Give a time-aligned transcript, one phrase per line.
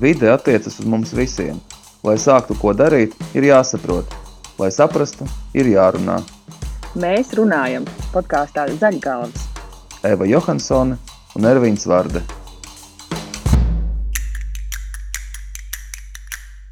[0.00, 1.58] Vide attiecas uz mums visiem.
[2.00, 4.08] Lai sāktu ko darīt, ir jāsaprot.
[4.56, 6.14] Lai saprastu, ir jārunā.
[6.96, 7.84] Mēs runājam
[8.14, 9.44] podkāstā Zaļgalvas.
[10.08, 10.96] Eva Johansone
[11.36, 12.24] un Ervīns Vārde.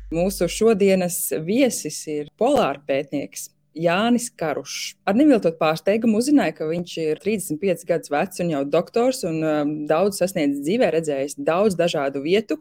[0.08, 4.94] Mūsu šodienas viesis ir polāra pētnieks Jānis Karušs.
[5.04, 9.80] Ar neviltot pārsteigumu uzzināja, ka viņš ir 35 gadus vecs un jau doktors un um,
[9.90, 12.56] daudz sasniedzis dzīvē, redzējis daudz dažādu vietu.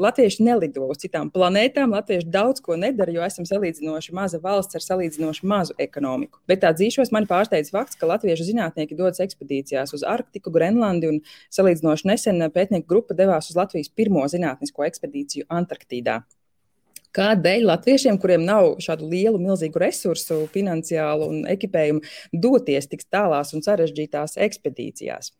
[0.00, 4.82] Latvieši nelido uz citām planētām, Latvieši daudz ko nedara, jo esam salīdzinoši maza valsts ar
[4.82, 6.40] salīdzinoši mazu ekonomiku.
[6.50, 11.20] Bet tā dzīšos man pārsteidz fakts, ka latviešu zinātnieki dodas ekspedīcijās uz Arktiku, Grenlandi un
[11.54, 16.24] salīdzinoši nesen pētnieku grupa devās uz Latvijas pirmo zinātnisko ekspedīciju Antarktīdā.
[17.14, 22.02] Kādēļ latviešiem, kuriem nav šādu lielu, milzīgu resursu, finansiālu un ekipējumu,
[22.34, 25.30] doties tik tālās un sarežģītās ekspedīcijās?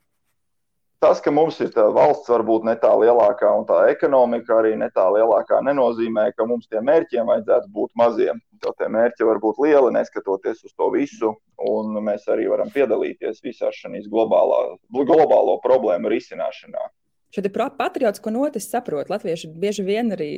[1.05, 5.05] Tas, ka mums ir valsts, varbūt ne tā lielākā, un tā ekonomika arī ne tā
[5.13, 8.41] lielākā, nenozīmē, ka mums tiem mērķiem vajadzētu būt maziem.
[8.65, 13.45] Jo tie mērķi var būt lieli, neskatoties uz to visu, un mēs arī varam piedalīties
[13.45, 14.63] visā šīs globālā,
[14.97, 16.89] globālo problēmu risināšanā.
[17.37, 19.13] Šo patriotisko notis saprot.
[19.13, 20.31] Latvieši bieži vien arī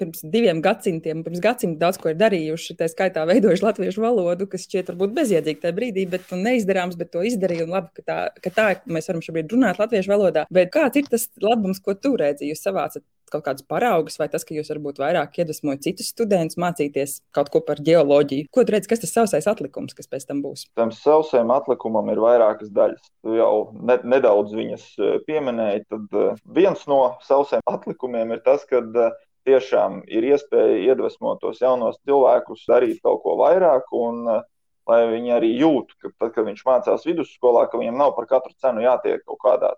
[0.00, 2.76] pirms diviem gadsimtiem, pirms gadsimta daudz ko ir darījuši.
[2.78, 7.24] Tā skaitā veidojuši latviešu valodu, kas šķiet varbūt bezjēdzīga tajā brīdī, bet neizdarāms, bet to
[7.28, 7.68] izdarīja.
[7.72, 10.46] Labi, ka tā, ka tā mēs varam šobrīd runāt latviešu valodā.
[10.52, 12.50] Bet kāds ir tas labums, ko tu redzi?
[12.50, 17.18] Jūs savācat kaut kādus paraugus, vai tas, ka jūs varbūt vairāk iedvesmojat citus studentus mācīties
[17.36, 18.50] kaut ko par geoloģiju?
[18.52, 20.66] Ko tu redzi, kas tas sausais atlikums, kas pēc tam būs?
[20.78, 23.10] Tam sausajam atlikumam ir vairākas daļas.
[23.24, 25.86] Tu jau ne, nedaudz viņas eh, pieminēji.
[25.92, 29.16] Tad uh, viens no sausajiem atlikumiem ir tas, ka uh,
[29.48, 34.42] tiešām ir iespēja iedvesmot tos jaunos cilvēkus, darīt kaut ko vairāk, un uh,
[34.90, 38.54] lai viņi arī jūt, ka tad, kad viņš mācās vidusskolā, ka viņam nav par katru
[38.62, 39.72] cenu jātiek kaut kādā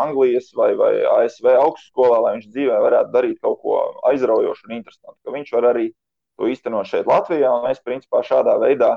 [0.00, 3.78] Anglijas vai, vai ASV augstskolā, lai viņš dzīvē varētu darīt kaut ko
[4.10, 5.18] aizraujošu un interesantu.
[5.24, 5.90] Ka viņš var arī
[6.36, 8.94] to īstenot šeit Latvijā, mēs principā šādā veidā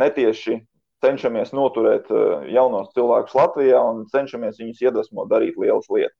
[0.00, 0.62] netieši
[1.04, 6.16] cenšamies noturēt uh, jaunos cilvēkus Latvijā un cenšamies viņus iedvesmot darīt lielas lietas.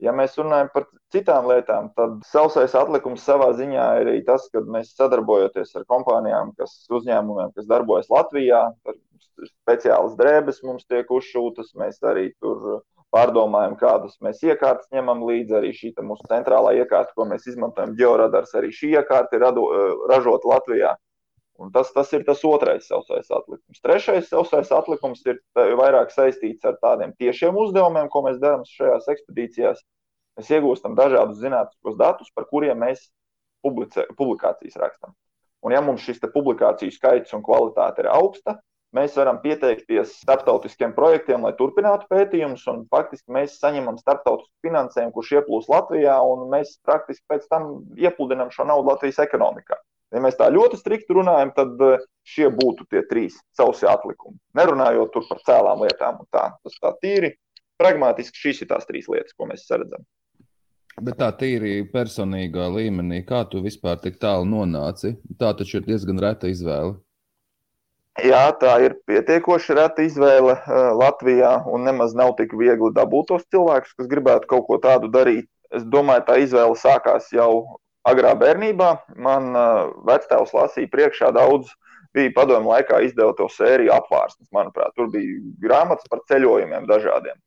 [0.00, 4.62] Ja mēs runājam par citām lietām, tad sausais atlikums savā ziņā ir arī tas, ka
[4.64, 8.62] mēs sadarbojoties ar kompānijām, kas uzņēmumiem, kas darbojas Latvijā,
[9.50, 12.80] speciālas drēbes mums tiek uzšūtas, mēs arī tur
[13.14, 15.56] pārdomājam, kādas mēs iekārtas ņemam līdzi.
[15.58, 19.46] Arī šī mūsu centrālā iekārta, ko mēs izmantojam, georadars, arī šī iekārta ir
[20.10, 20.94] ražota Latvijā.
[21.60, 23.80] Un tas, tas ir tas otrais sausais atlikums.
[23.84, 29.82] Trešais sausais atlikums ir vairāk saistīts ar tādiem tiešiem uzdevumiem, ko mēs darām šajās ekspedīcijās.
[30.40, 33.10] Mēs iegūstam dažādus zinātniskos datus, par kuriem mēs
[33.60, 35.12] publicē, publikācijas rakstām.
[35.60, 38.56] Un, ja mums šis publikāciju skaits un kvalitāte ir augsta,
[38.96, 42.64] mēs varam pieteikties starptautiskiem projektiem, lai turpinātu pētījumus.
[42.88, 48.64] Faktiski mēs saņemam starptautisku finansējumu, kurš ieplūst Latvijā, un mēs praktiski pēc tam iepludinām šo
[48.72, 49.76] naudu Latvijas ekonomikā.
[50.10, 54.38] Ja mēs tā ļoti strikti runājam, tad eh, šie būtu tie trīs sausi atlikumi.
[54.58, 56.48] Nerunājot par cēlām lietām un tā.
[56.64, 57.36] Tas tā tīri
[57.80, 60.02] pragmatiski šīs ir tās trīs lietas, ko mēs redzam.
[61.00, 66.18] Bet tā tīri personīgā līmenī, kā tu vispār tik tālu nonāci, tā taču ir diezgan
[66.20, 66.98] reta izvēle.
[68.20, 73.46] Jā, tā ir pietiekoši reta izvēle uh, Latvijā, un nemaz nav tik viegli dabūt tos
[73.54, 75.46] cilvēkus, kas gribētu kaut ko tādu darīt.
[75.72, 78.90] Es domāju, tā izvēle sākās jau agrā bērnībā
[79.20, 81.72] man uh, vectēvs lasīja priekšā daudz.
[82.16, 87.38] Bija padomju laikā izdeva to sēriju apvārsnes, manuprāt, tur bija grāmatas par ceļojumiem dažādiem.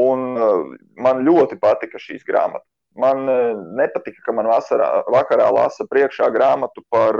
[0.00, 2.66] Un uh, man ļoti patika šīs grāmatas.
[2.98, 7.18] Man uh, nepatika, ka man vasarā, vakarā lasa priekšā grāmatu par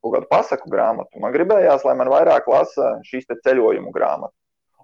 [0.00, 1.18] kaut kādu pasaku grāmatu.
[1.20, 4.36] Man gribējās, lai man vairāk lasa šīs ceļojumu grāmatas.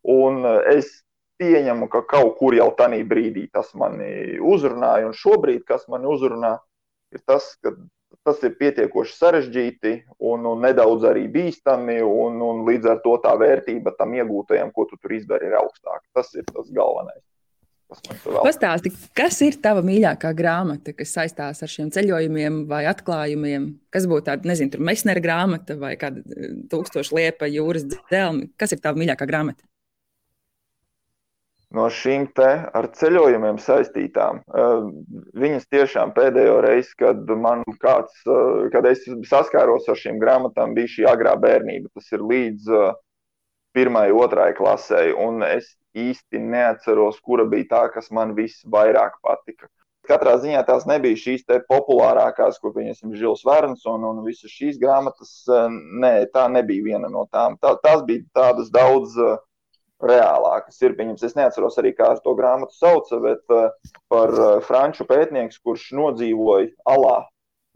[0.07, 0.91] Un es
[1.41, 6.57] pieņemu, ka kaut kur jau tajā brīdī tas mani uzrunāja, un šobrīd, kas mani uzrunā,
[7.17, 7.75] ir tas, ka
[8.27, 13.37] tas ir pietiekoši sarežģīti un, un nedaudz arī bīstami, un, un līdz ar to tā
[13.39, 16.05] vērtība tam iegūtajam, ko tu tur izdari, ir augstāka.
[16.17, 17.23] Tas ir tas galvenais.
[17.87, 23.69] Pastāsti, kas ir tava mīļākā grāmata, kas saistās ar šiem ceļojumiem vai atklājumiem?
[23.95, 28.51] Kas būtu tāda, nezinu, tur mesnera grāmata vai kāda eh, tūkstoša liepa jūras dzelmi?
[28.59, 29.63] Kas ir tava mīļākā grāmata?
[31.75, 32.49] No šīm te
[32.79, 34.43] ar ceļojumiem saistītām.
[34.47, 34.75] Eh,
[35.43, 40.93] viņas tiešām pēdējo reizi, kad man kāds, eh, kad es saskāros ar šīm grāmatām, bija
[40.95, 41.91] šī agrā bērnība.
[41.95, 42.93] Tas ir līdz eh,
[43.75, 49.69] pirmai, otrai klasē, un es īsti neatceros, kura bija tā, kas man visvairāk patika.
[50.07, 55.33] Katrā ziņā tās nebija šīs populārākās, ko pieņemsim Žils Verns un, un visas šīs grāmatas.
[55.99, 57.57] Nē, tā nebija viena no tām.
[57.59, 59.41] Tā, tās bija tādas daudz uh,
[60.03, 60.97] reālākas ir.
[60.99, 63.71] Pieņems, es neatceros arī, kā to grāmatu sauca, bet uh,
[64.13, 67.23] par uh, franču pētnieku, kurš nodzīvoja alā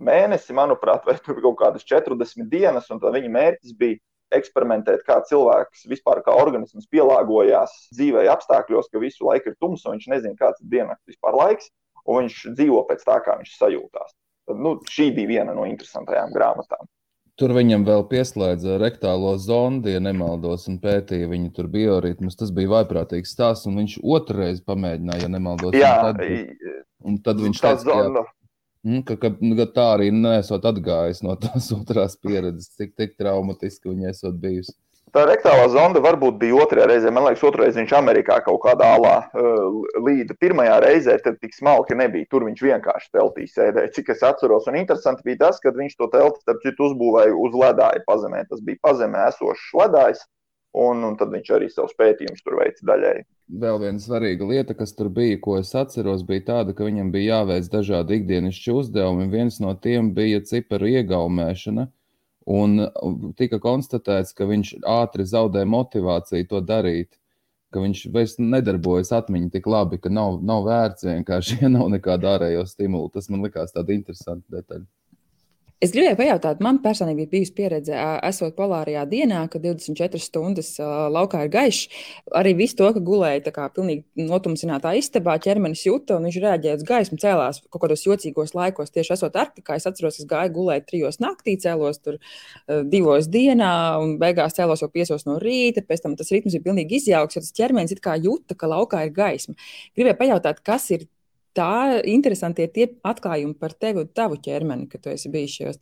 [0.00, 4.00] mēnesi, manuprāt, vai tur kaut kādas 40 dienas, un viņa mērķis bija
[4.34, 9.96] eksperimentēt, kā cilvēks vispār kā organisms pielāgojās dzīvē apstākļos, ka visu laiku ir tums, un
[9.96, 11.70] viņš nezina, kāds ir diennakts vispār laiks,
[12.06, 14.14] un viņš dzīvo pēc tā, kā viņš sajūtās.
[14.48, 16.88] Tad, nu, šī bija viena no interesantajām grāmatām.
[17.40, 22.36] Tur viņam vēl pieslēdza rektālo zondi, ja nemaldos, un pētīja viņa tur bioritmus.
[22.36, 25.78] Tas bija vaiprātīgs stāsts, un viņš otrreiz pamēģināja, ja nemaldos.
[25.78, 26.20] Jā, un tad,
[27.00, 28.26] un tad viņš teica, zona,
[28.84, 29.32] mm, ka, ka,
[29.62, 34.76] ka tā arī nesot atgājis no tās otrās pieredzes, cik, cik traumatiski viņa esot bijusi.
[35.10, 37.10] Tā rektālā zonda varbūt bija otrajā reizē.
[37.14, 40.36] Man liekas, otrā reizē viņš Amerikā kaut kādā alā uh, līda.
[40.38, 42.28] Pirmajā reizē tad tik smalki nebija.
[42.30, 44.68] Tur viņš vienkārši teltī sēdēja, cik es atceros.
[44.70, 48.44] Un interesanti bija tas, ka viņš to telti, starp citu, uzbūvēja uz ledāja pazemē.
[48.52, 50.22] Tas bija pazemē esošs ledājs.
[50.78, 53.24] Un, un tad viņš arī savus pētījumus tur veica daļēji.
[53.58, 57.40] Vēl viena svarīga lieta, kas tur bija, ko es atceros, bija tāda, ka viņam bija
[57.40, 59.26] jāveic dažādi ikdienišķi uzdevumi.
[59.32, 61.88] Viens no tiem bija ciparu iegaumēšana.
[62.50, 62.80] Un
[63.38, 67.12] tika konstatēts, ka viņš ātri zaudē motivāciju to darīt,
[67.70, 72.34] ka viņš vairs nedarbojas atmiņā tik labi, ka nav, nav vērts vienkārši, ja nav nekāda
[72.36, 73.12] ārējo stimulu.
[73.14, 74.86] Tas man likās tāda interesanta detaļa.
[75.80, 77.94] Es gribēju pajautāt, man personīgi bija bijusi pieredze,
[78.28, 82.00] esot polārajā dienā, kad 24 stundas laukā ir gaišs.
[82.36, 86.74] Arī viss to, ka gulēja tā kā pilnīgi notumsinātā istabā, ķermenis jūta un viņš reaģēja
[86.76, 88.92] uz gaismu, cēlās kaut kādos jocīgos laikos.
[88.92, 92.18] Tieši esot Arktikā, es atceros, es gāju gulēt trijos naktī, cēlos tur
[92.92, 93.72] divos dienā
[94.02, 95.80] un beigās cēlos jau piesos no rīta.
[95.88, 99.06] Pēc tam tas ritms ir pilnīgi izjauks, jo tas ķermenis it kā jūta, ka laukā
[99.08, 99.56] ir gaisma.
[99.96, 101.08] Gribēju pajautāt, kas ir
[101.56, 105.80] tā interesanti ir tie atklājumi par tevi un tavu ķermeni, ka tu esi bijis šajos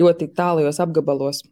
[0.00, 1.42] ļoti tālajos apgabalos.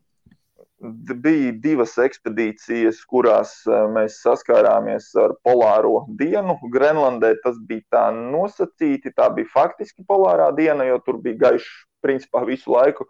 [0.83, 6.57] Bija divas ekspedīcijas, kurās eh, mēs saskārāmies ar polāro dienu.
[6.75, 11.71] Grenlandē tas bija tā nosacīti, tā bija faktiski polārā diena, jo tur bija gaišs
[12.03, 13.07] principā visu laiku.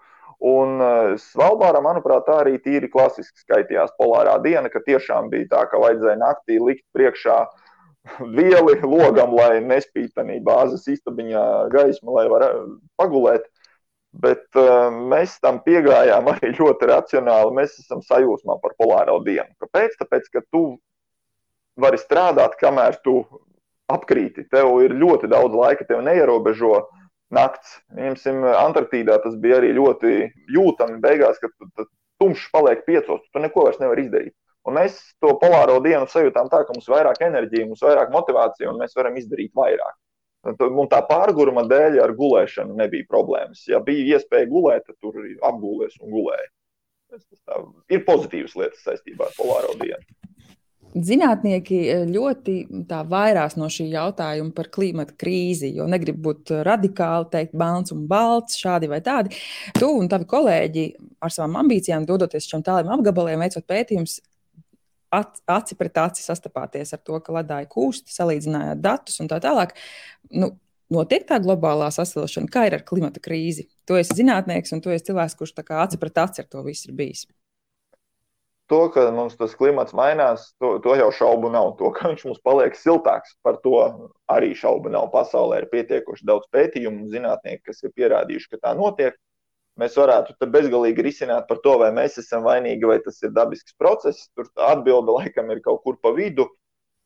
[0.53, 5.65] Un eh, Svalbārā, manuprāt, tā arī tīri klasiski skaitījās polārā diena, ka tiešām bija tā,
[5.73, 7.62] ka vajadzēja naktī likt priekšā uh,
[8.37, 13.47] vieli logam, lai nespītanī bāzes istabiņā gaisma, lai varētu pagulēt.
[14.13, 17.55] Bet uh, mēs tam piegājām arī ļoti racionāli.
[17.57, 19.49] Mēs esam sajūsmā par polāro dienu.
[19.63, 19.97] Kāpēc?
[20.03, 20.65] Tāpēc, ka tu
[21.81, 23.23] vari strādāt, kamēr tu
[23.93, 24.45] apkrīti.
[24.53, 26.75] Tev ir ļoti daudz laika, tev neierobežo
[27.33, 27.79] nakts.
[27.97, 30.13] Ņemsim, Antarktīdā tas bija arī ļoti
[30.53, 31.89] jūtami beigās, kad
[32.21, 33.25] tumšs paliek piecos.
[33.33, 34.37] Tu neko vairs nevari izdarīt.
[34.69, 38.13] Un mēs to polāro dienu sajūtām tā, ka mums ir vairāk enerģijas, mums ir vairāk
[38.15, 39.97] motivācija un mēs varam izdarīt vairāk.
[40.43, 43.63] Un tā pārguruma dēļ ar gulēšanu nebija problēmas.
[43.71, 45.19] Ja bija iespēja gulēt, tad tur
[45.51, 46.49] apgūlies un gulēja.
[47.13, 47.59] Tas tā,
[47.93, 50.03] ir pozitīvas lietas saistībā ar polāro dienu.
[50.93, 52.55] Zinātnieki eh, ļoti
[53.09, 58.59] vairās no šī jautājuma par klimata krīzi, jo negrib būt radikāli, teikt, balts un balts,
[58.61, 59.39] šādi vai tādi.
[59.79, 60.87] Tu un tavi kolēģi
[61.23, 64.19] ar savām ambīcijām, dodoties šiem tāliem apgabaliem, veicot pētījumus,
[65.13, 69.77] aci pret aci sastapāties ar to, ka ledāji kūst, salīdzinājāt datus un tā tālāk.
[70.33, 70.55] Nu,
[70.93, 73.69] notiek tā globālā sasilšana, kā ir ar klimata krīzi.
[73.89, 76.99] Tu esi zinātnieks un tu esi cilvēks, kurš aci pret aci ar to visu ir
[76.99, 77.27] bijis.
[78.73, 81.75] To, ka mums tas klimats mainās, to, to jau šaubu nav.
[81.77, 83.75] To, ka viņš mums paliek siltāks, par to
[84.33, 85.11] arī šaubu nav.
[85.13, 89.19] Pasaulē ir pietiekoši daudz pētījumu un zinātnieku, kas ir pierādījuši, ka tā notiek
[89.81, 94.29] mēs varētu bezgalīgi risināt par to, vai mēs esam vainīgi, vai tas ir dabisks process.
[94.37, 96.49] Tur atbilde laikam ir kaut kur pa vidu.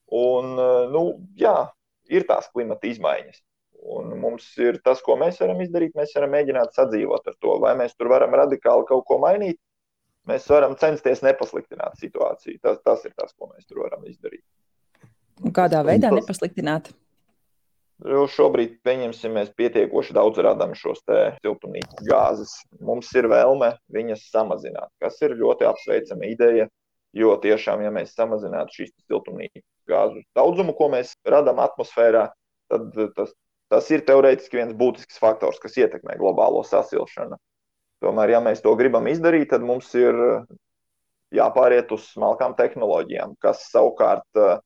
[0.07, 1.05] Un, eh, nu,
[1.39, 1.69] jā,
[2.11, 3.43] ir tās klimata izmaiņas.
[3.87, 5.95] Un mums ir tas, ko mēs varam izdarīt.
[5.99, 9.61] Mēs varam mēģināt sadzīvot ar to, vai mēs tur varam radikāli kaut ko mainīt.
[10.27, 12.59] Mēs varam censties nepasliktināt situāciju.
[12.63, 14.43] Tas, tas ir tas, ko mēs tur varam izdarīt.
[15.45, 16.19] Un kādā veidā tas...
[16.19, 16.91] nepasliktināt?
[18.05, 22.53] Jo šobrīd, pieņemsim, mēs pietiekoši daudz radām šos siltumnīcas gāzes.
[22.85, 26.69] Mums ir vēlme viņas samazināt, kas ir ļoti apsveicama ideja.
[27.17, 32.26] Jo tiešām, ja mēs samazinātu šīs siltumnīcas gāzu daudzumu, ko mēs radām atmosfērā,
[32.69, 33.33] tad tas,
[33.73, 37.41] tas ir teorētiski viens būtisks faktors, kas ietekmē globālo sasilšanu.
[38.05, 40.19] Tomēr, ja mēs to gribam izdarīt, tad mums ir
[41.33, 44.59] jāpāriet uz smalkām tehnoloģijām, kas savukārt uh,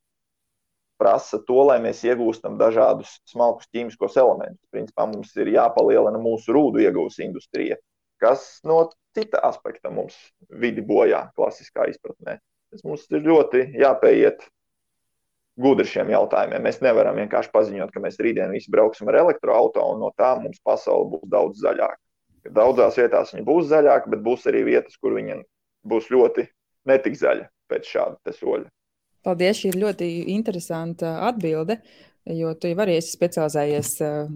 [1.00, 4.69] prasa to, lai mēs iegūstam dažādus smalkus ķīmiskos elementus.
[4.75, 7.78] Principā mums ir jāpalielina mūsu rūdu iegūs industrija,
[8.23, 8.85] kas no
[9.16, 10.16] cita aspekta mums
[10.62, 12.38] vidi bojā, klasiskā izpratnē.
[12.71, 14.45] Tas mums ir ļoti jāpieiet
[15.61, 16.62] gudri šiem jautājumiem.
[16.64, 20.61] Mēs nevaram vienkārši paziņot, ka mēs rītdien visi brauksim ar elektroautorātu, un no tā mums
[20.64, 21.99] pasaule būs daudz zaļāka.
[22.57, 25.40] Daudzās vietās viņa būs zaļāka, bet būs arī vietas, kur viņa
[25.90, 26.47] būs ļoti
[26.88, 28.69] netik zaļa pēc šāda soļa.
[29.26, 31.80] Paldies, šī ir ļoti interesanta atbilde.
[32.30, 33.94] Jo tu jau arī esi specializējies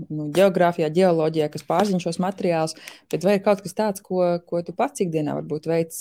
[0.09, 2.73] nu, geogrāfijā, geoloģijā, kas pārzina šos materiālus,
[3.13, 6.01] bet vai ir kaut kas tāds, ko, ko tu pats ikdienā varbūt veids,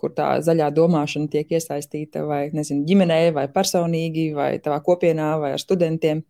[0.00, 5.54] kur tā zaļā domāšana tiek iesaistīta vai nezinu, ģimenē, vai personīgi, vai tavā kopienā, vai
[5.54, 6.24] ar studentiem?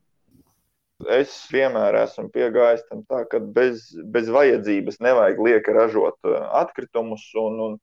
[1.09, 7.25] Es vienmēr esmu piegājis tam tā, ka bez, bez vajadzības nevajag lieka ražot uh, atkritumus
[7.41, 7.79] un, un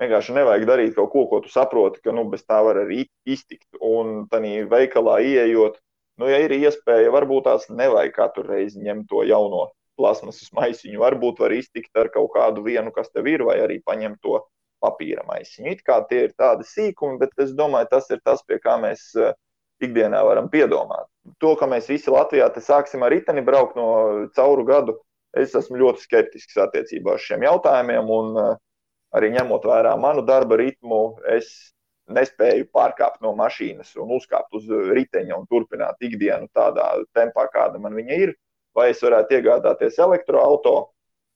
[0.00, 3.68] vienkārši nevajag darīt kaut ko, ko tu saproti, ka nu, bez tā var arī iztikt.
[3.80, 5.76] Un tādā veikalā ieejot,
[6.20, 9.68] nu, ja ir iespēja, varbūt tās nevajag katru reizi ņemt to jauno
[10.00, 11.00] plasmasas maisiņu.
[11.02, 14.40] Varbūt var iztikt ar kaut kādu vienu, kas tev ir, vai arī paņemt to
[14.80, 15.76] papīra maisiņu.
[15.76, 19.10] It kā tie ir tādi sīkumi, bet es domāju, tas ir tas, pie kā mēs
[19.20, 19.34] uh,
[19.84, 21.08] ikdienā varam piedomāt.
[21.44, 23.90] To, ka mēs visi Latvijā sāksim ar riteni braukt no
[24.36, 24.96] cauru gadu,
[25.36, 28.08] es esmu ļoti skeptisks attiecībā uz šiem jautājumiem.
[28.08, 28.56] Un, uh,
[29.16, 31.50] arī ņemot vērā manu darba ritmu, es
[32.10, 37.94] nespēju pārkāpt no mašīnas un uzkāpt uz riteņa un turpināt ikdienu tādā tempā, kāda man
[37.98, 38.34] viņa ir.
[38.74, 40.90] Vai es varētu iegādāties elektroautorātu?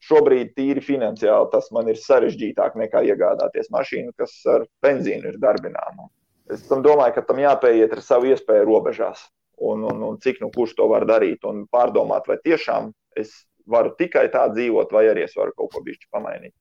[0.05, 6.11] Šobrīd, tīri finansiāli, tas man ir sarežģītāk nekā iegādāties mašīnu, kas ar benzīnu ir darbināma.
[6.53, 9.23] Es domāju, ka tam jāpieiet ar savu iespēju robežās.
[9.65, 13.33] Un, un, un cik nu kurš to var darīt un pārdomāt, vai tiešām es
[13.71, 16.53] varu tikai tā dzīvot, vai arī es varu kaut ko bišķi pamainīt.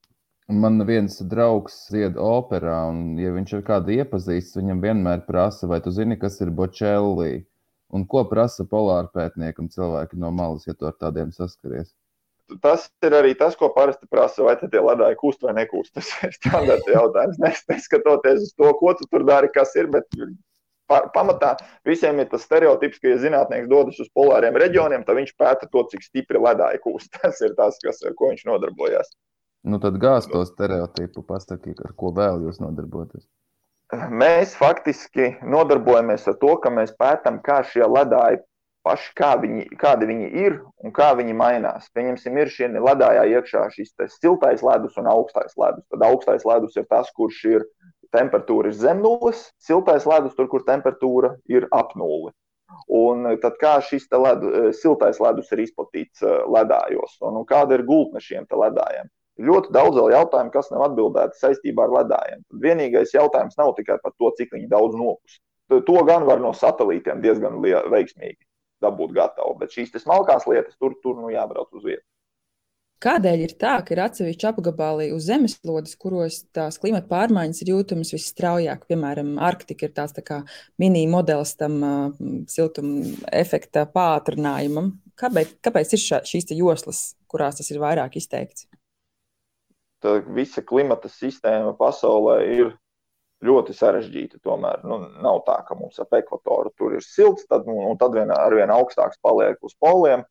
[0.51, 5.79] Man viens draugs dzied operā, un, ja viņš ir kādu iepazīstis, viņam vienmēr prasa, vai
[5.81, 7.45] tu zini, kas ir bočellī,
[7.95, 11.93] un ko prasa polārpētniekam cilvēki no malas, ja tu ar tādiem saskaries
[12.61, 15.93] tas ir arī tas, ko parasti prasa, vai tie ledāji kūst vai nekūst.
[15.95, 17.39] Tas ir standarta jautājums.
[17.41, 19.89] Neskatoties uz to, ko tu tur dari, kas ir.
[19.93, 20.07] Bet
[21.15, 21.55] pamatā
[21.87, 25.85] visiem ir tas stereotips, ka, ja zinātnēks dodas uz polāriem reģioniem, tad viņš pēta to,
[25.93, 27.13] cik stipri ledāji kūst.
[27.21, 29.13] Tas ir tas, kas, ar ko viņš nodarbojas.
[29.63, 33.23] Nu, tad gāz to stereotipu, pasaki, ar ko vēl jūs nodarbojaties.
[34.11, 38.41] Mēs faktiski nodarbojamies ar to, ka mēs pētām, kā šie ledāji
[38.83, 41.87] paši, kā viņi, kādi viņi ir un kā viņi mainās.
[41.95, 45.85] Pieņemsim, ir šie ledājā iekšā šis siltais ledus un augstais ledus.
[45.93, 47.67] Tad augstais ledus ir tas, kurš ir
[48.13, 52.33] temperatūra ir zem nulles, siltais ledus tur, kur temperatūra ir ap nulli.
[52.93, 57.85] Un tad kā šis ledu, siltais ledus ir izplatīts eh, ledājos, un, un kāda ir
[57.87, 59.11] gultne šiem ledājiem?
[59.41, 62.43] Ļoti daudz vēl jautājumu, kas nav atbildēti saistībā ar ledājiem.
[62.51, 65.41] Tad vienīgais jautājums nav tikai par to, cik viņi daudz nopūst.
[65.73, 68.43] To gan var no satelītiem diezgan veiksmīgi
[68.83, 69.55] dabūt gatavu.
[69.61, 72.09] Bet šīs smalkās lietas tur, tur nu, jābrauc uz vietas.
[73.03, 78.13] Kādēļ ir tā, ka ir atsevišķi apgabali uz zemeslodes, kuros tās klimata pārmaiņas ir jūtamas
[78.15, 78.85] visstraujāk?
[78.87, 80.39] Piemēram, Arktika ir tāds tā
[80.79, 84.93] mini-modelis tam uh, siltuma efekta pātrinājumam.
[85.19, 88.69] Kāpēc, kāpēc ir šā, šīs joslas, kurās tas ir vairāk izteikts?
[90.03, 92.73] Tā visa klimata sistēma pasaulē ir
[93.43, 94.41] ļoti sarežģīta.
[94.43, 98.31] Tomēr nu, nav tā, ka mums ap ekvatoru tur ir silts, tad, nu, tad vien,
[98.35, 100.25] ar vien augstāks paliek uz poliem.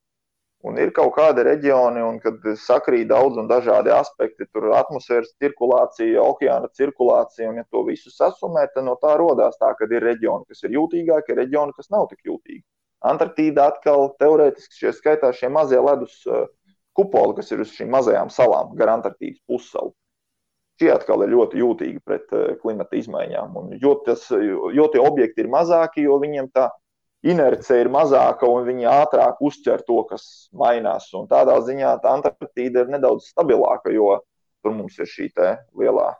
[0.62, 6.22] Un ir kaut kādi reģioni, un kad sakrīt daudz un dažādi aspekti, tur atmosfēras cirkulācija,
[6.22, 10.46] okeāna cirkulācija, un ja to visu sasumē, tad no tā radās tā, ka ir reģioni,
[10.46, 12.62] kas ir jūtīgāki, reģioni, kas nav tik jūtīgi.
[13.10, 16.46] Antarktīda atkal teorētiski šie skaitās šie mazie ledus uh,
[16.98, 19.94] kupoli, kas ir uz šīm mazajām salām, gar Antarktīdas pussalu
[20.82, 23.58] šie atkal ir ļoti jūtīgi pret uh, klimata izmaiņām.
[23.60, 26.68] Un jo, tas, jo tie objekti ir mazāki, jo viņiem tā
[27.22, 30.24] inerce ir mazāka un viņi ātrāk uztver to, kas
[30.58, 31.06] mainās.
[31.18, 34.16] Un tādā ziņā tā Antarktīda ir nedaudz stabilāka, jo
[34.62, 35.30] tur mums ir šī
[35.78, 36.12] lielā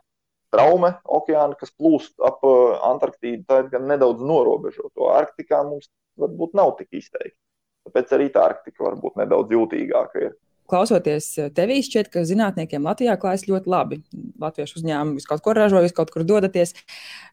[0.53, 3.43] traume okeāna, kas plūst ap uh, Antarktīdu.
[3.49, 5.09] Tā ir gan nedaudz norobežota.
[5.17, 5.89] Arktikā mums
[6.19, 7.39] varbūt nav tik izteikti.
[7.83, 10.35] Tāpēc arī tā Arktika varbūt nedaudz jūtīgāka ir
[10.69, 13.99] klausoties eh, tevī, šķiet, ka zinātniekiem Latvijā klājas ļoti labi.
[14.41, 16.75] Latviešu uzņēmumi kaut ko ražo, jūs kaut kur dodaties.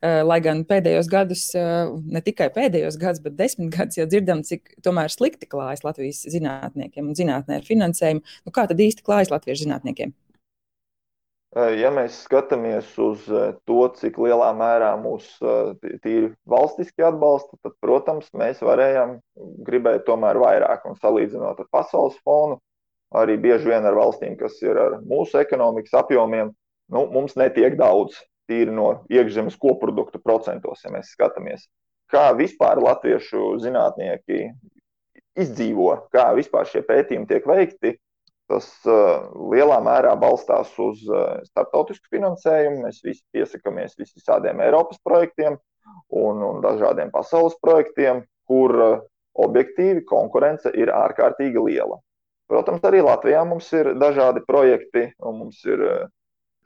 [0.01, 4.45] Eh, lai gan pēdējos gadus, eh, ne tikai pēdējos gadus, bet desmit gadus jau dzirdam,
[4.47, 4.77] cik
[5.11, 8.25] slikti klājas Latvijas zinātniekiem un zinātnē ar finansējumu.
[8.47, 10.13] Nu, kā tad īsti klājas latviešu zinātniekiem?
[11.51, 15.27] Ja mēs skatāmies uz to, cik lielā mērā mūs
[16.05, 19.17] tīri valstiski atbalsta, tad, protams, mēs varējām
[19.67, 22.61] gribēt tomēr vairāk un salīdzinot ar pasaules fonu
[23.17, 26.53] arī bieži vien ar valstīm, kas ir ar mūsu ekonomikas apjomiem,
[26.95, 28.19] nu, mums netiek daudz
[28.51, 31.67] tīri no iekšzemes koprodukta procentos, ja mēs skatāmies.
[32.11, 34.49] Kā vispār latviešu zinātnieki
[35.39, 37.95] izdzīvo, kā vispār šie pētījumi tiek veikti,
[38.51, 42.83] tas uh, lielā mērā balstās uz uh, starptautisku finansējumu.
[42.83, 45.55] Mēs visi piesakāmies visādiem Eiropas projektiem
[46.11, 48.97] un, un dažādiem pasaules projektiem, kur uh,
[49.39, 52.01] objektīvi konkurence ir ārkārtīgi liela.
[52.51, 56.07] Protams, arī Latvijā mums ir dažādi projekti, un mums ir eh,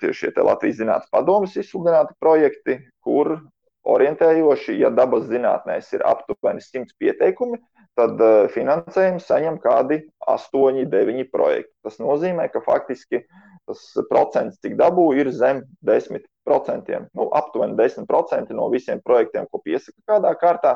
[0.00, 3.36] tieši šie Latvijas zinātnes padomus izsludināti projekti, kur
[3.84, 4.78] orientējoši.
[4.80, 7.60] Ja dabas zinātnēs ir aptuveni 100 pieteikumi,
[7.98, 11.72] tad uh, finansējumu saņem kādi 8, 9 projekti.
[11.84, 13.20] Tas nozīmē, ka faktiski
[13.68, 16.24] tas procents, cik dabū, ir zem 10%.
[17.16, 20.74] Nu, aptuveni 10% no visiem projektiem, ko piesaka kādā kārtā,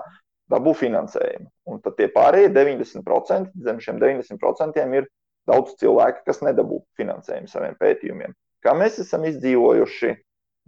[0.53, 1.49] dabū finansējumu.
[1.69, 5.09] Un tad tie pārējie 90%, zem šiem 90% ir
[5.49, 8.35] daudz cilvēku, kas nedabū finansējumu saviem pētījumiem.
[8.65, 10.15] Kā mēs esam izdzīvojuši,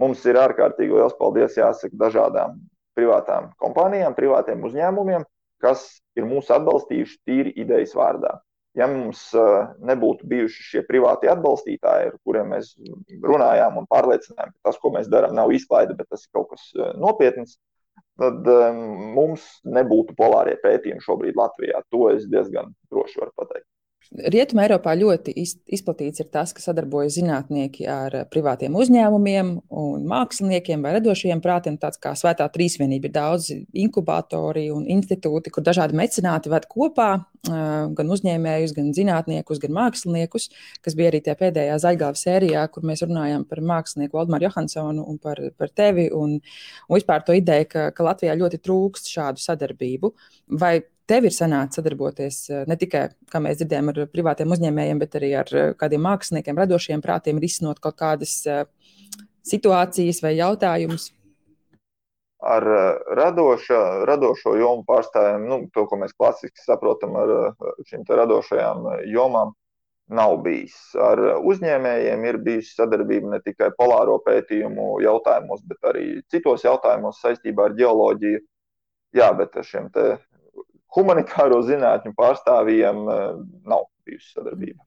[0.01, 2.61] mums ir ārkārtīgi liels paldies jāsaka dažādām
[2.97, 5.27] privātām kompānijām, privātiem uzņēmumiem,
[5.61, 5.85] kas
[6.17, 8.39] ir mūs atbalstījuši tīri idejas vārdā.
[8.79, 12.77] Ja mums uh, nebūtu bijuši šie privāti atbalstītāji, ar kuriem mēs
[13.27, 16.69] runājām un pārliecinājām, ka tas, ko mēs darām, nav izklaide, bet tas ir kaut kas
[16.79, 17.59] uh, nopietns,
[18.21, 18.81] tad um,
[19.17, 21.83] mums nebūtu polārie pētījumi šobrīd Latvijā.
[21.95, 23.69] To es diezgan droši varu pateikt.
[24.11, 25.31] Rietumē Eiropā ļoti
[25.71, 31.77] izplatīts ir tas, ka sadarbojas zinātnieki ar privātiem uzņēmumiem un māksliniekiem vai radošiem prātiem.
[31.79, 37.11] Tāds kā svētā trīsvienība ir daudz inkubatori un institūti, kur dažādi mecenāti ved kopā
[37.47, 40.51] gan uzņēmējus, gan zinātniekus, gan māksliniekus,
[40.83, 45.23] kas bija arī tajā pēdējā zaļgāva sērijā, kur mēs runājām par mākslinieku Valdemaru Johansonu un
[45.23, 46.41] par, par tevi un,
[46.89, 50.17] un vispār to ideju, ka, ka Latvijā ļoti trūkst šādu sadarbību.
[50.59, 55.17] Vai tev ir sanācis sadarboties eh, ne tikai, kā mēs dzirdējām, ar privātiem uzņēmējiem, bet
[55.19, 58.67] arī ar eh, kādiem māksliniekiem, radošiem prātiem, risinot kaut kādas eh,
[59.51, 61.11] situācijas vai jautājumus?
[62.41, 62.65] Ar
[63.19, 67.33] radoša, radošo jomu pārstāvjiem, nu, to, ko mēs klasiski saprotam ar
[67.85, 69.53] šīm radošajām jomām,
[70.11, 70.79] nav bijis.
[70.97, 77.69] Ar uzņēmējiem ir bijusi sadarbība ne tikai polāro pētījumu jautājumos, bet arī citos jautājumos saistībā
[77.69, 78.41] ar geoloģiju.
[79.21, 79.93] Jā, bet ar šiem
[80.97, 83.27] humanitāro zinātņu pārstāvjiem eh,
[83.71, 84.83] nav bijusi sadarbība.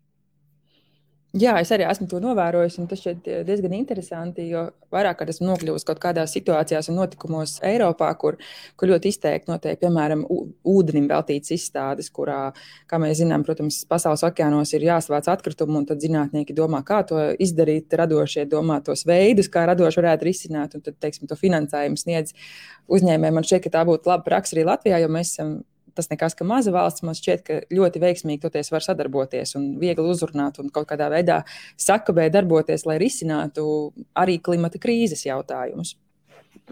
[1.33, 5.48] Jā, es arī esmu to novērojis, un tas šķiet diezgan interesanti, jo vairāk kārt esmu
[5.48, 8.38] nokļuvusi kaut kādās situācijās un notikumos Eiropā, kur,
[8.77, 12.51] kur ļoti izteikti notiek, piemēram, ūdenim veltīts izstādes, kurā,
[12.86, 17.25] kā mēs zinām, protams, pasaules okeānos ir jāsavāc atkritumi, un tad zinātnieki domā, kā to
[17.41, 22.38] izdarīt, radošie domā tos veidus, kā radoši varētu risināt, un tad, teiksim, to finansējumu sniedz
[22.93, 23.41] uzņēmējiem.
[23.41, 25.63] Man šķiet, ka tā būtu laba praksa arī Latvijā, jo mēs esam
[25.95, 30.06] tas nekas, ka maza valsts man šķiet, ka ļoti veiksmīgi toties var sadarboties un viegli
[30.10, 31.43] uzrunāt un kaut kādā veidā
[31.79, 33.65] sakabē darboties, lai risinātu
[34.19, 35.95] arī klimata krīzes jautājumus.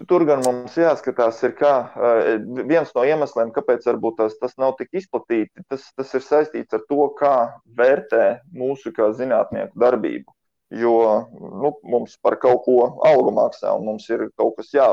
[0.08, 1.72] Tur gan mums jāskatās, ir kā,
[2.08, 2.36] eh,
[2.68, 3.84] viens no iemesliem, kāpēc
[4.16, 5.64] tas, tas nav tik izplatīti.
[5.68, 10.32] Tas, tas ir saistīts ar to, kā vērtē mūsu kā zinātnieku darbību.
[10.72, 14.86] Jo nu, mums par kaut ko algu maksā, un mums ir kaut kas jā,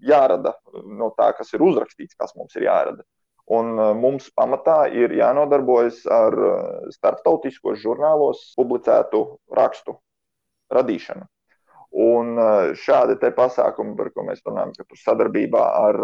[0.00, 3.04] jārada no tā, kas ir uzrakstīts, kas mums ir jārada.
[3.46, 9.20] Un uh, mums pamatā ir jānodarbojas ar uh, starptautiskos žurnālos publicētu
[9.54, 9.94] rakstu
[10.74, 11.28] radīšanu.
[12.06, 16.02] Un uh, šādi pasākumi, par ko mēs runājam, ka tur sadarbībā ar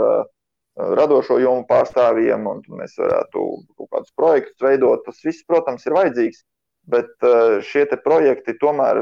[0.72, 3.40] radošo jomu pārstāvjiem, un mēs varētu
[3.76, 6.38] kaut kādus projektus veidot, tas viss, protams, ir vajadzīgs.
[6.88, 7.26] Bet
[7.68, 8.98] šie projekti tomēr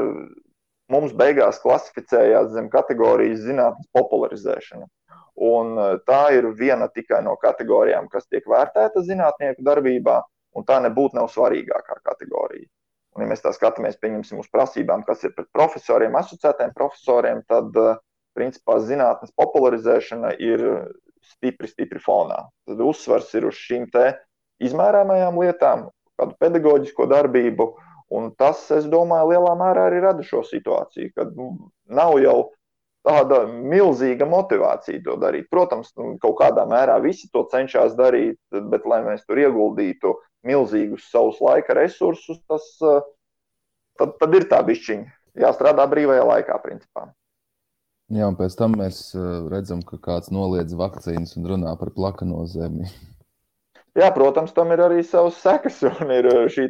[0.91, 4.89] mums beigās klasificējās zem kategorijas zinātnes popularizēšana.
[5.39, 10.19] Un e, tā ir viena tikai no kategorijām, kas tiek vērtēta zinātnieku darbībā,
[10.57, 12.67] un tā nebūtu nav svarīgākā kategorija.
[13.15, 17.71] Un, ja mēs tā skatāmies, pieņemsim, uz prasībām, kas ir pret profesoriem, asociētiem profesoriem, tad,
[17.75, 17.95] e,
[18.37, 20.65] principā, zinātnes popularizēšana ir
[21.33, 22.45] stipri, stipri fonā.
[22.67, 23.87] Tad uzsvars ir uz šīm
[24.61, 25.87] izmērāmajām lietām,
[26.19, 27.67] kādu pedagoģisko darbību,
[28.13, 32.51] un tas, es domāju, lielā mērā arī rada šo situāciju, kad nu, nav jau
[33.07, 35.47] tāda milzīga motivācija to darīt.
[35.53, 40.15] Protams, nu, kaut kādā mērā visi to cenšas darīt, bet, lai mēs tur ieguldītu
[40.47, 43.01] milzīgus savus laika resursus, tas eh,
[44.01, 47.09] tad, tad ir tā bišķiņa jāstrādā brīvajā laikā, principā.
[48.11, 52.45] Jā, un pēc tam mēs eh, redzam, ka kāds noliedz vakcīnas un runā par plakano
[52.49, 52.89] zemi.
[53.99, 55.81] Jā, protams, tam ir arī savas sekas.
[55.83, 56.69] Un ir uh, šī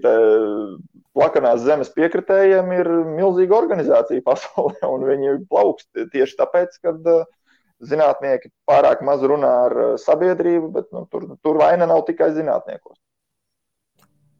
[1.13, 7.21] plakanās zemes piekritējiem ir milzīga organizācija pasaulē, un viņi plaukst tieši tāpēc, ka uh,
[7.86, 12.97] zinātnieki pārāk maz runā ar sabiedrību, bet nu, tur, tur vaina nav tikai zinātniekos.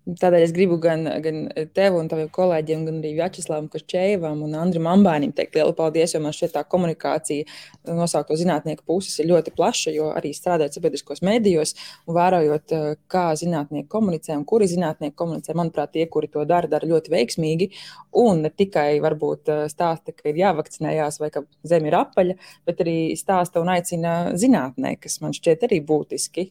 [0.01, 1.43] Tādēļ es gribu gan, gan
[1.77, 6.21] tev un taviem kolēģiem, gan arī Vjačeslavam Kašķēvam un Andrim Ambānim teikt lielu paldies, jo
[6.23, 7.45] man šķiet tā komunikācija
[7.99, 11.75] nosaukto zinātnieku puses ir ļoti plaša, jo arī strādājot sabiedriskos medijos
[12.09, 16.67] un vērojot, eh, kā zinātnieki komunicē un kuri zinātnieki komunicē, manuprāt, tie, kuri to dara,
[16.71, 17.69] dara ļoti veiksmīgi.
[18.17, 22.81] Un ne tikai varbūt eh, stāsta, ka ir jāvakcinējās vai ka zeme ir apaļa, bet
[22.81, 26.49] arī stāsta un aicina zinātnē, kas man šķiet arī būtiski,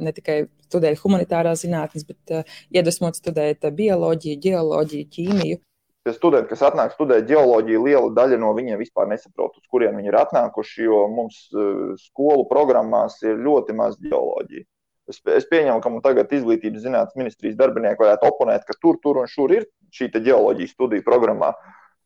[0.00, 2.58] ne tikai studēt humanitārās zinātnes, bet uh,
[2.90, 5.60] iedvesmot studēt bioloģiju, geoloģiju, ķīmiju.
[6.04, 10.08] tie studenti, kas atnāk studēt geoloģiju, liela daļa no viņiem vispār nesaprot, uz kurien viņi
[10.08, 14.64] ir atnākuši, jo mums uh, skolu programmās ir ļoti maz geoloģija.
[15.10, 19.20] Es, es pieņemu, ka mums tagad izglītības zinātnes ministrijas darbinieki varētu oponēt, ka tur, tur
[19.20, 21.52] un šur ir šī geoloģija studiju programmā.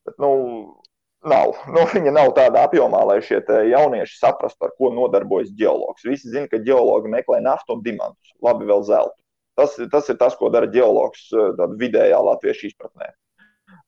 [0.04, 0.32] Bet, nu,
[1.24, 1.54] nav.
[1.70, 6.04] Nu, viņa nav tādā apjomā, lai šie jaunieši saprastu, ar ko nodarbojas geologs.
[6.04, 9.23] Visi zina, ka geologi meklē naftu un diamantus, labi vēl zeltu.
[9.58, 11.28] Tas, tas ir tas, ko dara geologs
[11.78, 13.12] vidējā latviešu izpratnē.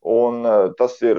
[0.06, 1.18] Un, uh, tas ir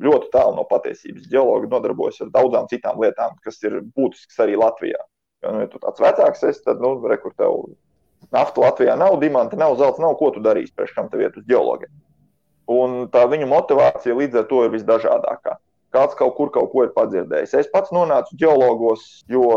[0.00, 1.28] ļoti tālu no patiesības.
[1.30, 5.00] Geologi nodarbojas ar daudzām citām lietām, kas ir būtiskas arī Latvijā.
[5.44, 7.72] Ja, nu, ja tu tāds vecāks esi, tad, nu, rekur tev
[8.34, 11.46] nafta Latvijā nav, dimanta nav, zelta nav, ko tu darīsi, priekš kam tev iet uz
[11.48, 11.92] geologiem.
[12.70, 15.56] Un tā viņu motivācija līdz ar to ir visdažādākā.
[15.90, 17.56] Kāds kaut kur kaut ko ir padzirdējis.
[17.58, 19.48] Es pats nonācu geologos, jo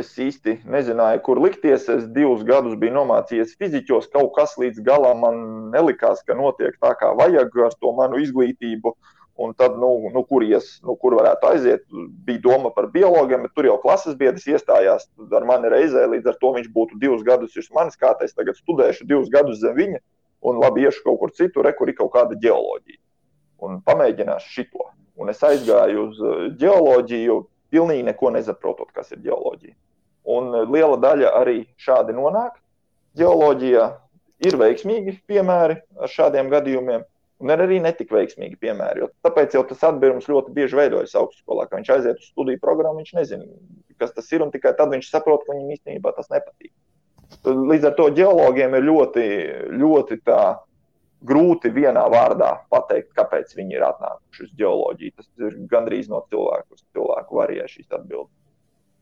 [0.00, 1.86] Es īsti nezināju, kur likties.
[1.92, 4.10] Es divus gadus biju nomācījies fiziķos.
[4.14, 5.40] Kaut kas līdz galam man
[5.74, 8.94] nelikās, ka notiek tā, kā vajag ar to manu izglītību.
[9.40, 11.84] Un tad, nu, nu, kur, ies, nu, kur varētu aiziet,
[12.26, 15.06] bija doma par biologiem, bet tur jau klases biedrs iestājās
[15.38, 16.02] ar mani reizē.
[16.12, 19.62] Līdz ar to viņš būtu divus gadus virs manis, kā es tagad studēšu divus gadus
[19.62, 20.00] zem viņa,
[20.44, 23.00] un labi iešu kaut kur citur, re, kur ir kaut kāda geoloģija.
[23.64, 24.90] Un pamēģināšu šito.
[25.20, 26.20] Un es aizgāju uz
[26.60, 27.40] geoloģiju,
[27.72, 29.76] pilnīgi neko nesaprotot, kas ir geoloģija.
[30.28, 32.58] Un e, liela daļa arī šādi nonāk.
[33.18, 33.86] Geoloģijā
[34.46, 37.02] ir veiksmīgi piemēri ar šādiem gadījumiem,
[37.40, 39.08] un ir arī netik veiksmīgi piemēri.
[39.26, 43.12] Tāpēc jau tas atbildums ļoti bieži veidojas augstskolā, ka viņš aiziet uz studiju programmu, viņš
[43.18, 43.48] nezina,
[44.00, 46.72] kas tas ir, un tikai tad viņš saprot, ka viņam īstenībā tas nepatīk.
[47.46, 49.26] Līdz ar to geologiem ir ļoti,
[49.80, 50.42] ļoti tā
[51.26, 55.16] grūti vienā vārdā pateikt, kāpēc viņi ir atnākuši uz geoloģiju.
[55.16, 58.32] Tas ir gandrīz no cilvēku uz cilvēku varēja šīs atbildes.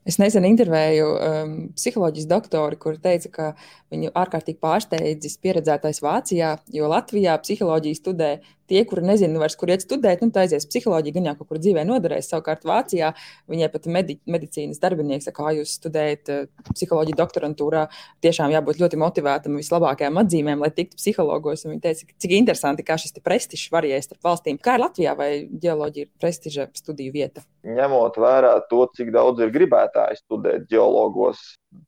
[0.08, 3.48] Es nesen intervēju um, psiholoģijas doktoru, kur teica, ka
[3.92, 8.30] viņu ārkārtīgi pārsteidzis pieredzētais Vācijā, jo Latvijā psiholoģiju studē
[8.68, 11.60] tie, kuri nezina, vairs, kur iet studēt, nu, tā aizies psiholoģija, gan jau kaut kur
[11.62, 12.28] dzīvē noderēs.
[12.30, 13.12] Savukārt Vācijā
[13.50, 17.86] viņai pat medi medicīnas darbinieks, kā jūs studējat eh, psiholoģiju doktorantūrā,
[18.24, 21.64] tiešām jābūt ļoti motivētam vislabākajām atzīmēm, lai tiktu psihologos.
[21.68, 24.60] Viņa teica, cik interesanti, kā šis prestižs varējas starp valstīm.
[24.62, 27.44] Kā ir Latvijā, vai geoloģija ir prestiža studiju vieta?
[27.68, 31.40] Ņemot vērā to, cik daudz ir gribētāji studēt geologos,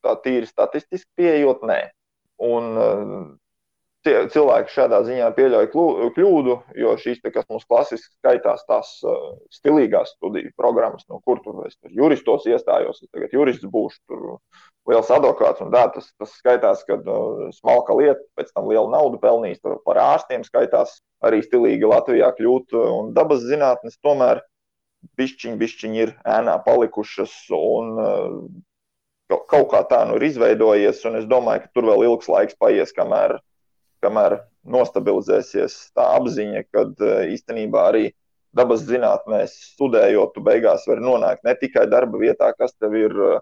[0.05, 1.81] tā tīri statistiski pieejot, nē.
[2.41, 2.73] Un
[4.07, 5.67] cilvēki šādā ziņā pieļauj
[6.17, 11.67] kļūdu, jo šīs, kas mums klasiski skaitās, tās uh, stilīgās studiju programmas, no kur tur
[11.67, 14.39] es tur juristos iestājos, es tagad jurists būšu, tur
[14.89, 19.21] liels advokāts un tā, tas, tas skaitās, kad uh, smalka lieta, pēc tam liela nauda
[19.21, 24.41] pelnīs, tur par ārstiem skaitās arī stilīgi Latvijā kļūt, un dabas zinātnes tomēr
[25.21, 28.41] bišķiņi, bišķiņi ir ēnā palikušas, un uh,
[29.31, 32.97] kaut kā tā nu ir izveidojies, un es domāju, ka tur vēl ilgs laiks paies,
[32.97, 33.37] kamēr
[34.05, 38.11] kamēr nostabilizēsies tā apziņa, ka eh, īstenībā arī
[38.57, 43.41] dabas zinātnēs studējot, tu beigās vari nonākt ne tikai darba vietā, kas tev ir eh,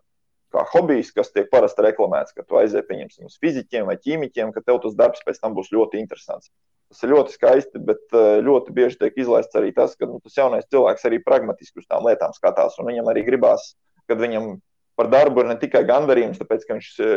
[0.55, 4.65] kā hobijs, kas tiek parasti reklamēts, ka tu aizies pieņemsim uz fizikiem vai ķīmiķiem, ka
[4.65, 6.53] tev tas darbs pēc tam būs ļoti interesants.
[6.89, 10.39] Tas ir ļoti skaisti, bet eh, ļoti bieži tiek izlaists arī tas, ka nu, tas
[10.39, 13.75] jaunais cilvēks arī pragmatiski uz tām lietām skatās, viņam arī gribās,
[14.09, 14.57] kad viņam
[14.99, 17.11] par darbu ir ne tikai gandarījums, tāpēc, ka viņš e,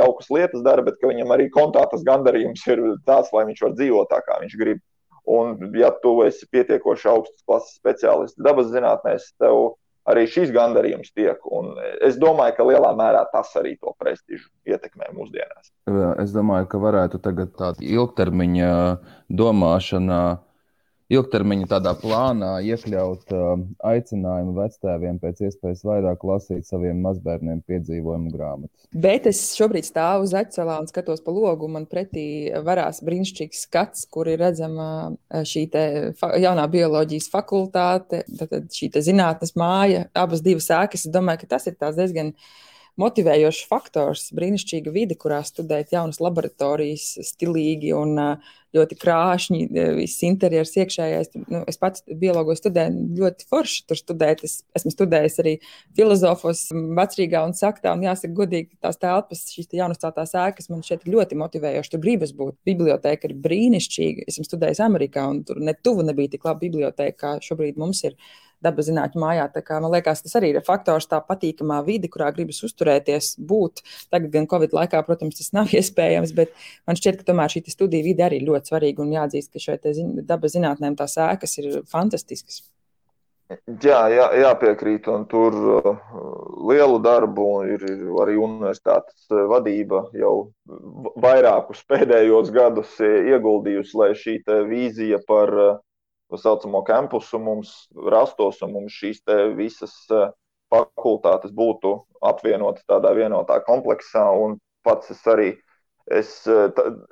[0.00, 4.10] jaukas lietas dara, bet viņam arī kontā tas gandarījums ir tāds, lai viņš var dzīvot
[4.10, 4.82] tā, kā viņš grib.
[5.28, 9.76] Un, ja tu esi pietiekoši augsts klases speciālists dabas zinātnēs, tev
[10.08, 11.38] arī šis gandarījums tiek.
[11.52, 15.70] Un es domāju, ka lielā mērā tas arī to prestižu ietekmē mūsdienās.
[16.24, 18.72] Es domāju, ka varētu tagad tāda ilgtermiņa
[19.28, 20.22] domāšana
[21.12, 28.88] ilgtermiņa tādā plānā iekļaut uh, aicinājumu vectēviem pēc iespējas vairāk lasīt saviem mazbērniem piedzīvojumu grāmatas.
[28.92, 31.70] Bet es šobrīd stāvu uz acelā un skatos pa logu.
[31.72, 32.26] Man pretī
[32.64, 35.66] varās brīnišķīgs skats, kur ir redzama uh, šī
[36.44, 41.08] jaunā bioloģijas fakultāte, tad šī zinātnes māja, abas divas ēkas.
[41.08, 42.34] Es domāju, ka tas ir diezgan
[43.00, 50.24] motivējošs faktors, brīnišķīga vide, kurā studēt jaunas laboratorijas, stilīgi un uh, ļoti krāšņi, e, viss
[50.26, 51.30] interjers iekšējais.
[51.48, 54.44] Nu, es pats biologu studēju ļoti forši tur studēt.
[54.44, 55.54] Es esmu studējis arī
[55.96, 56.66] filozofos
[56.98, 61.94] vecrīgā un saktā, un jāsaka godīgi, tās telpas, šīs jaunastātās ēkas man šeit ļoti motivējoši.
[61.94, 62.58] Tur gribas būt.
[62.68, 64.28] Biblioteka ir brīnišķīga.
[64.28, 68.18] Esmu studējis Amerikā, un tur ne tuvu nebija tik laba biblioteka, kā šobrīd mums ir
[68.64, 69.48] dabas zinātņu mājā.
[69.58, 73.84] Kā, man liekas, tas arī ir faktors, tā patīkamā vide, kurā gribas uzturēties, būt.
[74.12, 76.56] Tagad, gan Covid laikā, protams, tas nav iespējams, bet
[76.88, 79.78] man šķiet, ka tomēr šī studija vide arī ļoti svarīga un jāatzīst, ka šai
[80.26, 82.62] dabas zinātnēm tās ēkas ir fantastiskas.
[83.80, 85.86] Jā, jā, jāpiekrīt, un tur uh,
[86.68, 90.50] lielu darbu ir, ir arī universitātes uh, vadība jau
[91.24, 94.34] vairākus pēdējos gadus uh, ieguldījusi, lai šī
[94.68, 95.54] vīzija par
[96.28, 97.72] tā saucamo kampusu mums
[98.12, 99.22] rastos un mums šīs
[99.56, 99.94] visas
[100.72, 104.26] fakultātes būtu apvienotas tādā vienotā kompleksā.
[104.36, 105.52] Un pats es arī
[106.10, 106.32] es,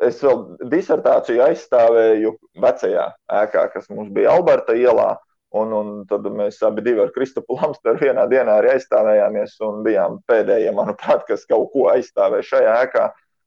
[0.05, 3.07] es vēl disertāciju aizstāvēju vecajā
[3.43, 5.15] ēkā, kas mums bija Alberta ielā.
[5.57, 10.73] Un, un tad mēs abi ar Kristofu Lamsteru vienā dienā arī aizstāvējāmies un bijām pēdējie,
[10.75, 13.05] manuprāt, kas kaut ko aizstāvēja šajā ēkā.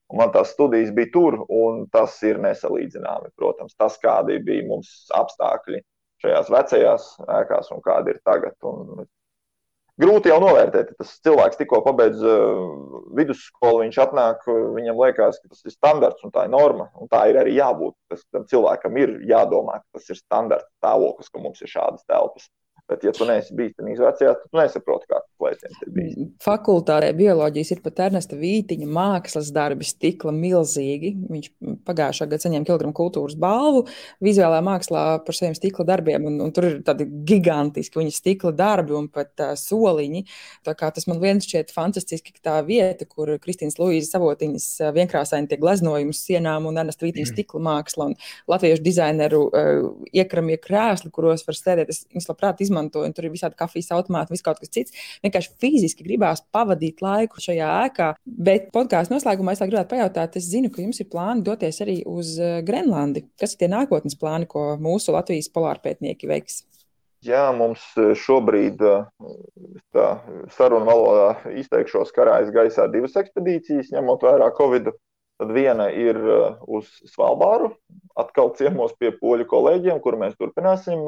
[0.10, 3.30] Un man tās studijas bija tur, un tas ir nesalīdzināmi.
[3.38, 5.84] Protams, tas, kādi bija mums apstākļi
[6.24, 7.08] šajās vecajās
[7.40, 8.56] ēkās un kādi ir tagad.
[8.66, 9.06] Un
[10.02, 10.96] grūti jau novērtēt.
[11.00, 12.64] Tas cilvēks tikko pabeidz uh,
[13.20, 16.90] vidusskolu, viņš atnāk, uh, viņam liekas, ka tas ir standarts un tā ir norma.
[17.00, 17.96] Un tā ir arī jābūt.
[18.12, 22.50] Tas, tam cilvēkam ir jādomā, ka tas ir standarts stāvoklis, ka mums ir šādas telpas.
[22.90, 26.14] Bet, ja tu neesi bijis tādā izvērcijā, tad tu nesaproti, kā tas plēciens ir bijis.
[26.42, 31.12] Fakultātē bioloģijas ir pat Ernesta Vītiņa mākslas darbi, stikla milzīgi.
[31.30, 31.52] Viņš
[31.86, 33.84] pagājušā gada saņēma kilogramu kultūras balvu
[34.26, 38.98] vizuālā mākslā par saviem stikla darbiem, un, un tur ir tādi gigantiski viņa stikla darbi
[38.98, 40.24] un pat uh, soliņi.
[40.66, 45.52] Tā kā tas man viens šķiet fantastiski, ka tā vieta, kur Kristīnas Luīzes savotiņas vienkrāsaini
[45.54, 48.18] tie gleznojumi sienām un Ernesta Vītiņa stikla māksla un
[48.50, 53.28] latviešu dizaineru uh, iekramie krēsli, kuros var sēdēt, es viņus labprāt izmantoju izmantoju, un tur
[53.28, 54.96] ir visādi kafijas automāti, viss kaut kas cits.
[55.24, 58.14] Vienkārši fiziski gribās pavadīt laiku šajā ēkā.
[58.26, 62.38] Bet podkāstu noslēgumā es gribētu pajautāt, es zinu, ka jums ir plāni doties arī uz
[62.40, 63.26] eh, Grenlandi.
[63.40, 66.64] Kas ir tie nākotnes plāni, ko mūsu Latvijas polārpētnieki veiks?
[67.26, 69.34] Jā, mums eh, šobrīd, eh,
[69.96, 70.08] tā
[70.56, 74.94] sarunu valodā izteikšos, karājas gaisā divas ekspedīcijas, ņemot vērā Covid.
[75.40, 76.18] Tad viena ir
[76.68, 77.70] uz Svalbāru,
[78.20, 81.06] atkal ciemos pie poļu kolēģiem, kur mēs turpināsim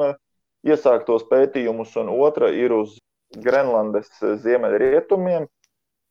[0.68, 2.98] iesāktos pētījumus, un otra ir uz
[3.32, 5.48] Grenlandes ziemeļrietumiem.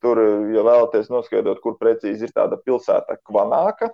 [0.00, 0.18] Tur,
[0.54, 3.90] ja vēlaties noskaidrot, kur precīzi ir tāda pilsēta Kvanāka,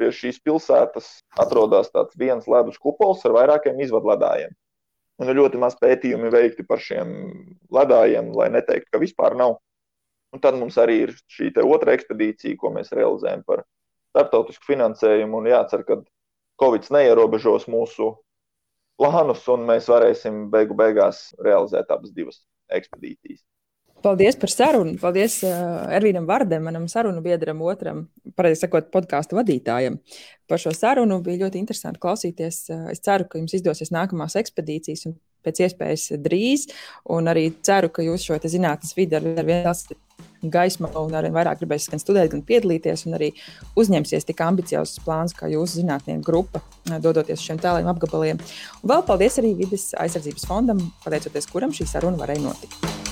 [0.00, 4.56] pie šīs pilsētas atrodas tāds viens ledus kupols ar vairākiem izvadledājiem.
[5.20, 7.10] Un ir ļoti maz pētījumi veikti par šiem
[7.76, 9.58] ledājiem, lai neteiktu, ka vispār nav.
[10.34, 13.64] Un tad mums arī ir šī otra ekspedīcija, ko mēs realizējam par
[14.14, 15.42] starptautisku finansējumu.
[15.42, 16.00] Un jācer, ka
[16.62, 18.14] Covid neierobežos mūsu
[19.00, 23.40] plānus, un mēs varēsim beigu beigās realizēt abas divas ekspedīcijas.
[24.00, 24.94] Paldies par sarunu.
[25.00, 29.98] Paldies uh, Ervīnam Vardam, manam sarunu biedram, otram, pareizi sakot, podkāstu vadītājam.
[30.48, 32.62] Par šo sarunu bija ļoti interesanti klausīties.
[32.72, 36.66] Uh, es ceru, ka jums izdosies nākamās ekspedīcijas un pēc iespējas drīz.
[37.12, 39.68] Un arī ceru, ka jūs šo zinātnes vidi ar vien
[40.42, 43.32] gaismā un arī vairāk gribēs gan studēt, gan piedalīties, un arī
[43.80, 48.40] uzņemsies tik ambiciozus plānus, kā jūsu zinātnieku grupa, dodoties uz šiem tāliem apgabaliem.
[48.82, 53.09] Un vēl paldies arī Vides aizsardzības fondam, pateicoties kuram šī saruna varēja notikt.